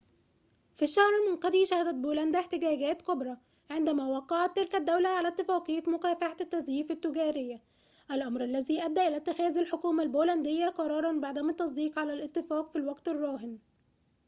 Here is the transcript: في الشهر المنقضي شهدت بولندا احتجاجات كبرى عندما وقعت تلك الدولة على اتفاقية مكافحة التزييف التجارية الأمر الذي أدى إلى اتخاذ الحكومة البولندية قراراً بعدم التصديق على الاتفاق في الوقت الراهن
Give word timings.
في 0.75 0.83
الشهر 0.83 1.11
المنقضي 1.25 1.65
شهدت 1.65 1.95
بولندا 1.95 2.39
احتجاجات 2.39 3.01
كبرى 3.01 3.37
عندما 3.69 4.07
وقعت 4.07 4.55
تلك 4.55 4.75
الدولة 4.75 5.09
على 5.09 5.27
اتفاقية 5.27 5.83
مكافحة 5.87 6.35
التزييف 6.41 6.91
التجارية 6.91 7.63
الأمر 8.11 8.43
الذي 8.43 8.85
أدى 8.85 9.07
إلى 9.07 9.17
اتخاذ 9.17 9.57
الحكومة 9.57 10.03
البولندية 10.03 10.67
قراراً 10.69 11.19
بعدم 11.19 11.49
التصديق 11.49 11.99
على 11.99 12.13
الاتفاق 12.13 12.69
في 12.69 12.75
الوقت 12.75 13.07
الراهن 13.07 13.57